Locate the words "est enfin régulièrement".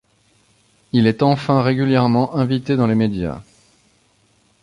1.05-2.33